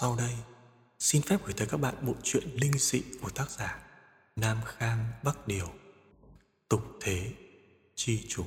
[0.00, 0.34] Sau đây,
[0.98, 3.78] xin phép gửi tới các bạn bộ truyện linh dị của tác giả
[4.36, 5.66] Nam Khang Bắc Điều
[6.68, 7.32] Tục Thế
[7.94, 8.44] Chi Chủ.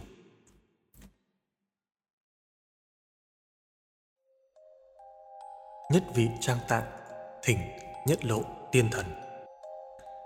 [5.91, 6.91] Nhất vị trang tạng
[7.43, 7.59] Thỉnh
[8.05, 8.41] nhất lộ
[8.71, 9.05] tiên thần.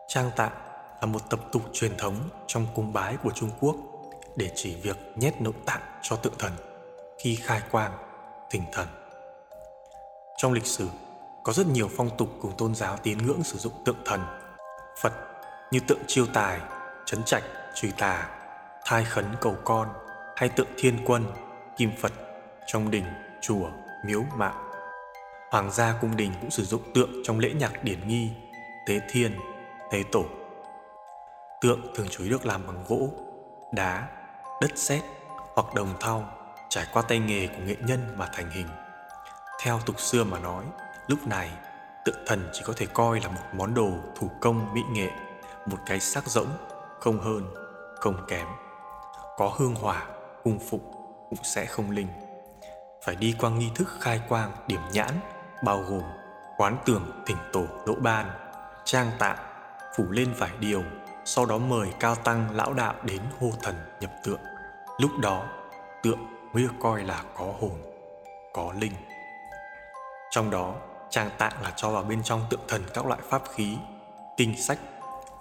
[0.07, 0.53] Trang tạng
[1.01, 3.75] là một tập tục truyền thống trong cung bái của Trung Quốc
[4.35, 6.53] để chỉ việc nhét nội tạng cho tượng thần
[7.19, 7.97] khi khai quang,
[8.49, 8.87] thỉnh thần.
[10.37, 10.89] Trong lịch sử,
[11.47, 14.21] có rất nhiều phong tục cùng tôn giáo tín ngưỡng sử dụng tượng thần,
[15.01, 15.13] Phật
[15.71, 16.59] như tượng chiêu tài,
[17.05, 17.43] chấn trạch,
[17.75, 18.29] trùy tà,
[18.85, 19.87] thai khấn cầu con
[20.35, 21.25] hay tượng thiên quân,
[21.77, 22.11] kim Phật
[22.65, 23.03] trong đình,
[23.41, 23.69] chùa,
[24.05, 24.53] miếu mạo.
[25.51, 28.29] Hoàng gia cung đình cũng sử dụng tượng trong lễ nhạc điển nghi,
[28.87, 29.39] tế thiên,
[29.91, 30.25] tế tổ.
[31.61, 33.09] Tượng thường chủ yếu được làm bằng gỗ,
[33.73, 34.07] đá,
[34.61, 35.01] đất sét
[35.55, 36.29] hoặc đồng thau
[36.69, 38.67] trải qua tay nghề của nghệ nhân mà thành hình.
[39.63, 40.63] Theo tục xưa mà nói,
[41.07, 41.51] lúc này
[42.05, 45.09] tượng thần chỉ có thể coi là một món đồ thủ công mỹ nghệ,
[45.65, 46.49] một cái xác rỗng,
[46.99, 47.53] không hơn,
[47.99, 48.47] không kém.
[49.37, 50.05] Có hương hỏa,
[50.43, 50.81] cung phục
[51.29, 52.07] cũng sẽ không linh.
[53.03, 55.11] Phải đi qua nghi thức khai quang điểm nhãn,
[55.63, 56.03] bao gồm
[56.57, 58.29] quán tưởng thỉnh tổ lỗ ban,
[58.83, 59.37] trang tạng,
[59.97, 60.83] phủ lên vải điều,
[61.25, 64.41] sau đó mời cao tăng lão đạo đến hô thần nhập tượng.
[64.97, 65.45] Lúc đó,
[66.03, 67.81] tượng mới được coi là có hồn,
[68.53, 68.93] có linh.
[70.31, 70.75] Trong đó,
[71.09, 73.77] trang tạng là cho vào bên trong tượng thần các loại pháp khí,
[74.37, 74.79] kinh sách,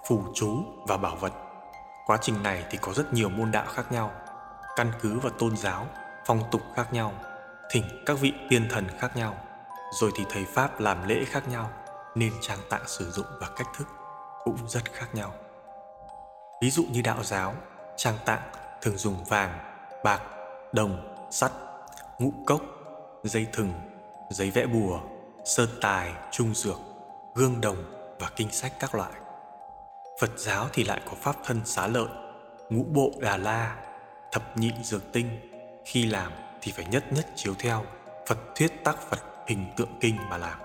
[0.07, 1.33] phù chú và bảo vật.
[2.05, 4.11] Quá trình này thì có rất nhiều môn đạo khác nhau,
[4.75, 5.85] căn cứ vào tôn giáo,
[6.25, 7.13] phong tục khác nhau,
[7.71, 9.35] thỉnh các vị tiên thần khác nhau,
[9.91, 11.69] rồi thì thầy Pháp làm lễ khác nhau,
[12.15, 13.87] nên trang tạng sử dụng và cách thức
[14.43, 15.31] cũng rất khác nhau.
[16.61, 17.53] Ví dụ như đạo giáo,
[17.95, 18.41] trang tạng
[18.81, 19.59] thường dùng vàng,
[20.03, 20.21] bạc,
[20.71, 21.51] đồng, sắt,
[22.19, 22.61] ngũ cốc,
[23.23, 23.73] dây thừng,
[24.29, 24.99] giấy vẽ bùa,
[25.47, 26.79] sơn tài, trung dược,
[27.35, 27.83] gương đồng
[28.19, 29.11] và kinh sách các loại.
[30.21, 32.07] Phật giáo thì lại có pháp thân xá lợi,
[32.69, 33.75] ngũ bộ đà la,
[34.31, 35.39] thập nhị dược tinh.
[35.85, 36.31] Khi làm
[36.61, 37.85] thì phải nhất nhất chiếu theo
[38.27, 40.59] Phật thuyết tác Phật hình tượng kinh mà làm.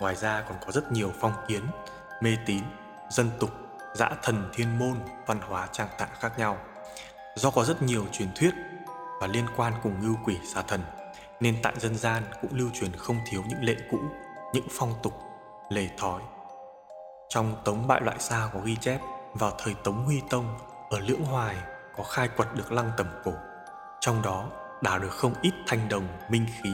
[0.00, 1.62] Ngoài ra còn có rất nhiều phong kiến,
[2.20, 2.62] mê tín,
[3.10, 3.50] dân tục,
[3.94, 4.96] dã thần thiên môn,
[5.26, 6.58] văn hóa trang tạng khác nhau.
[7.34, 8.54] Do có rất nhiều truyền thuyết
[9.20, 10.80] và liên quan cùng ngưu quỷ xà thần
[11.42, 13.98] nên tại dân gian cũng lưu truyền không thiếu những lệ cũ,
[14.52, 15.12] những phong tục,
[15.70, 16.22] lề thói.
[17.28, 19.00] Trong Tống Bại Loại Sa có ghi chép
[19.34, 20.58] vào thời Tống Huy Tông
[20.90, 21.56] ở Lưỡng Hoài
[21.96, 23.32] có khai quật được lăng tầm cổ.
[24.00, 24.50] Trong đó
[24.82, 26.70] đào được không ít thanh đồng, minh khí.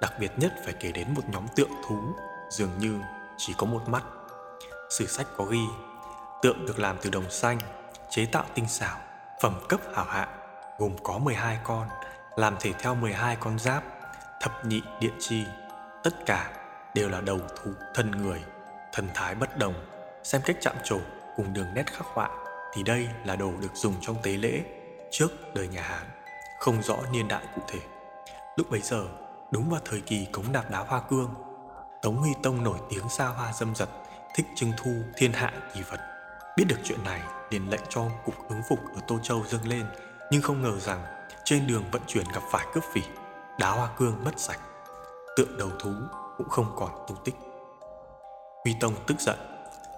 [0.00, 1.98] Đặc biệt nhất phải kể đến một nhóm tượng thú
[2.50, 3.00] dường như
[3.36, 4.02] chỉ có một mắt.
[4.90, 5.64] Sử sách có ghi
[6.42, 7.58] tượng được làm từ đồng xanh,
[8.10, 8.98] chế tạo tinh xảo,
[9.42, 10.28] phẩm cấp hảo hạng
[10.78, 11.88] gồm có 12 con,
[12.36, 13.84] làm thể theo 12 con giáp,
[14.40, 15.44] thập nhị điện chi.
[16.02, 16.50] Tất cả
[16.94, 18.42] đều là đầu thú thân người,
[18.92, 19.74] thần thái bất đồng.
[20.22, 20.98] Xem cách chạm trổ
[21.36, 22.30] cùng đường nét khắc họa
[22.74, 24.62] thì đây là đồ được dùng trong tế lễ
[25.10, 26.06] trước đời nhà Hán,
[26.58, 27.78] không rõ niên đại cụ thể.
[28.56, 29.06] Lúc bấy giờ,
[29.50, 31.34] đúng vào thời kỳ cống nạp đá hoa cương,
[32.02, 33.88] Tống Huy Tông nổi tiếng xa hoa dâm dật,
[34.34, 36.00] thích trưng thu thiên hạ kỳ vật.
[36.56, 37.20] Biết được chuyện này,
[37.50, 39.86] liền lệnh cho cục ứng phục ở Tô Châu dâng lên
[40.32, 41.04] nhưng không ngờ rằng
[41.44, 43.02] trên đường vận chuyển gặp phải cướp phỉ,
[43.58, 44.60] đá hoa cương mất sạch,
[45.36, 45.90] tượng đầu thú
[46.36, 47.34] cũng không còn tung tích.
[48.64, 49.38] Huy Tông tức giận,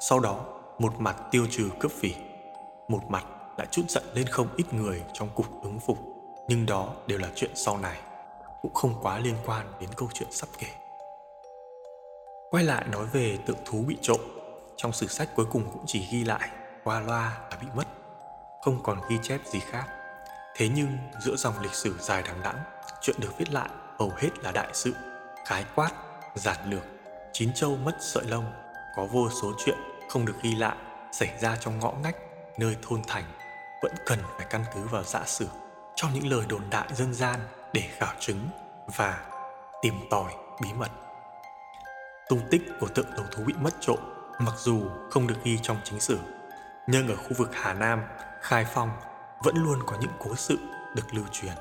[0.08, 0.44] sau đó
[0.78, 2.14] một mặt tiêu trừ cướp phỉ,
[2.88, 3.24] một mặt
[3.58, 5.98] lại chút giận lên không ít người trong cục ứng phục,
[6.48, 7.98] nhưng đó đều là chuyện sau này,
[8.62, 10.66] cũng không quá liên quan đến câu chuyện sắp kể.
[12.50, 14.20] Quay lại nói về tượng thú bị trộm,
[14.76, 16.48] trong sử sách cuối cùng cũng chỉ ghi lại
[16.84, 17.86] qua loa là bị mất,
[18.62, 19.86] không còn ghi chép gì khác.
[20.56, 22.58] Thế nhưng giữa dòng lịch sử dài đằng đẵng,
[23.00, 24.94] chuyện được viết lại hầu hết là đại sự,
[25.44, 25.90] khái quát,
[26.34, 26.82] giản lược,
[27.32, 28.52] chín châu mất sợi lông,
[28.96, 29.78] có vô số chuyện
[30.08, 30.76] không được ghi lại
[31.12, 32.16] xảy ra trong ngõ ngách
[32.58, 33.24] nơi thôn thành
[33.82, 35.48] vẫn cần phải căn cứ vào giả sử
[35.94, 37.40] trong những lời đồn đại dân gian
[37.72, 38.48] để khảo chứng
[38.96, 39.24] và
[39.82, 40.32] tìm tòi
[40.62, 40.90] bí mật.
[42.28, 43.98] Tung tích của tượng đầu thú bị mất trộm
[44.38, 46.18] mặc dù không được ghi trong chính sử,
[46.86, 48.02] nhưng ở khu vực Hà Nam,
[48.40, 48.90] Khai Phong
[49.44, 50.58] vẫn luôn có những cố sự
[50.94, 51.54] được lưu truyền.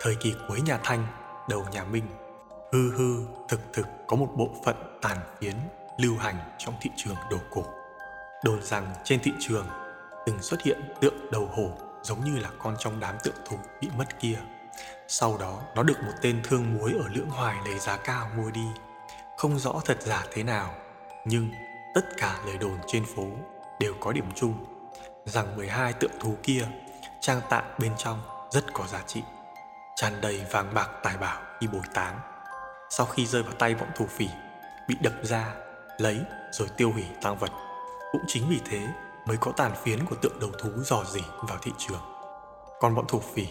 [0.00, 1.06] Thời kỳ cuối nhà Thanh,
[1.48, 2.06] đầu nhà Minh,
[2.72, 5.54] hư hư thực thực có một bộ phận tàn phiến
[5.98, 7.64] lưu hành trong thị trường đồ cổ.
[8.44, 9.66] Đồn rằng trên thị trường
[10.26, 11.70] từng xuất hiện tượng đầu hổ
[12.02, 14.38] giống như là con trong đám tượng thú bị mất kia.
[15.08, 18.50] Sau đó nó được một tên thương muối ở Lưỡng Hoài lấy giá cao mua
[18.50, 18.66] đi.
[19.36, 20.74] Không rõ thật giả thế nào,
[21.26, 21.50] nhưng
[21.94, 23.26] tất cả lời đồn trên phố
[23.80, 24.54] đều có điểm chung
[25.24, 26.66] rằng 12 tượng thú kia
[27.20, 29.22] trang tạng bên trong rất có giá trị,
[29.96, 32.20] tràn đầy vàng bạc tài bảo khi bồi táng.
[32.90, 34.28] Sau khi rơi vào tay bọn thổ phỉ,
[34.88, 35.54] bị đập ra,
[35.98, 36.20] lấy
[36.52, 37.50] rồi tiêu hủy tang vật.
[38.12, 38.86] Cũng chính vì thế
[39.26, 42.00] mới có tàn phiến của tượng đầu thú dò dỉ vào thị trường.
[42.80, 43.48] Còn bọn thổ phỉ,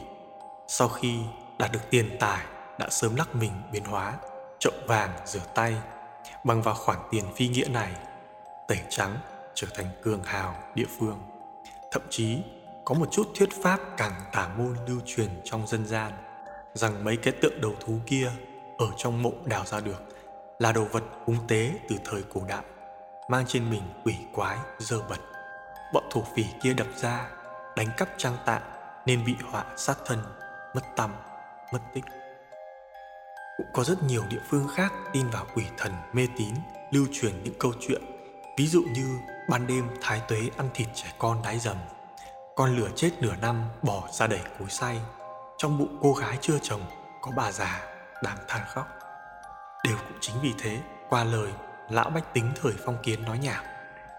[0.68, 1.20] sau khi
[1.58, 2.46] đạt được tiền tài
[2.80, 4.14] đã sớm lắc mình biến hóa,
[4.60, 5.76] trộm vàng rửa tay,
[6.44, 7.92] bằng vào khoản tiền phi nghĩa này,
[8.68, 9.18] tẩy trắng
[9.54, 11.20] trở thành cường hào địa phương.
[11.92, 12.42] Thậm chí
[12.90, 16.12] có một chút thuyết pháp càng tả môn lưu truyền trong dân gian,
[16.74, 18.32] rằng mấy cái tượng đầu thú kia
[18.78, 20.04] ở trong mộ đào ra được
[20.60, 22.64] là đồ vật cúng tế từ thời cổ đại,
[23.30, 25.20] mang trên mình quỷ quái, dơ bẩn.
[25.94, 27.30] Bọn thổ phỉ kia đập ra,
[27.76, 28.62] đánh cắp trang tạng,
[29.06, 30.20] nên bị họa sát thân,
[30.76, 31.12] mất tâm
[31.74, 32.06] mất tích.
[33.58, 36.56] Cũng có rất nhiều địa phương khác tin vào quỷ thần mê tín
[36.92, 38.02] lưu truyền những câu chuyện,
[38.58, 39.20] ví dụ như
[39.50, 41.78] ban đêm thái tuế ăn thịt trẻ con đái dầm
[42.60, 45.00] con lửa chết nửa năm, bỏ ra đẩy cối say.
[45.58, 46.82] Trong bụng cô gái chưa chồng,
[47.22, 47.82] có bà già
[48.24, 48.88] đang than khóc.
[49.84, 50.80] Đều cũng chính vì thế,
[51.10, 51.52] qua lời,
[51.90, 53.66] lão bách tính thời phong kiến nói nhảm.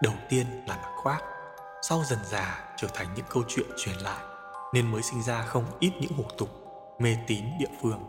[0.01, 1.23] Đầu tiên là mặc khoác.
[1.81, 4.19] Sau dần già, trở thành những câu chuyện truyền lại,
[4.73, 6.49] nên mới sinh ra không ít những hủ tục,
[6.99, 8.07] mê tín địa phương.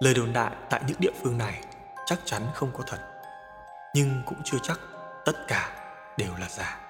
[0.00, 1.60] Lời đồn đại tại những địa phương này
[2.06, 2.98] chắc chắn không có thật,
[3.94, 4.80] nhưng cũng chưa chắc
[5.24, 5.70] tất cả
[6.16, 6.80] đều là giả.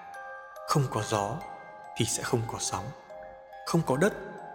[0.69, 1.37] Không có gió
[1.97, 2.85] thì sẽ không có sóng.
[3.67, 4.13] Không có đất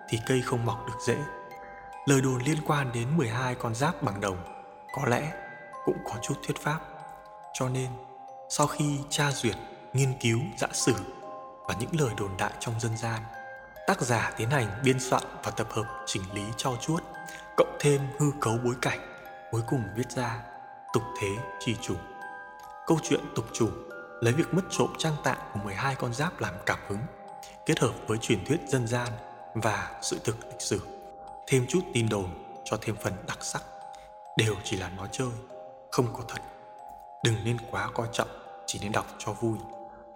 [0.09, 1.17] thì cây không mọc được dễ.
[2.05, 4.37] Lời đồn liên quan đến 12 con giáp bằng đồng
[4.95, 5.31] có lẽ
[5.85, 6.79] cũng có chút thuyết pháp.
[7.53, 7.89] Cho nên,
[8.49, 9.55] sau khi tra duyệt,
[9.93, 10.95] nghiên cứu dã sử
[11.67, 13.21] và những lời đồn đại trong dân gian,
[13.87, 17.03] tác giả tiến hành biên soạn và tập hợp chỉnh lý cho chuốt,
[17.57, 18.99] cộng thêm hư cấu bối cảnh,
[19.51, 20.39] cuối cùng viết ra
[20.93, 21.29] tục thế
[21.59, 21.95] chi chủ.
[22.87, 23.69] Câu chuyện tục chủ
[24.21, 26.99] lấy việc mất trộm trang tạng của 12 con giáp làm cảm hứng
[27.65, 29.07] kết hợp với truyền thuyết dân gian
[29.53, 30.81] và sự thực lịch sử.
[31.47, 32.29] Thêm chút tin đồn
[32.63, 33.63] cho thêm phần đặc sắc.
[34.37, 35.29] Đều chỉ là nói chơi,
[35.91, 36.41] không có thật.
[37.23, 38.27] Đừng nên quá coi trọng,
[38.65, 39.57] chỉ nên đọc cho vui.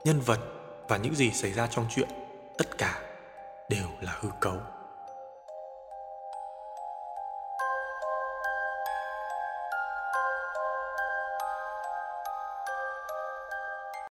[0.03, 0.39] Nhân vật
[0.87, 2.09] và những gì xảy ra trong chuyện,
[2.57, 3.01] tất cả
[3.69, 4.57] đều là hư cấu.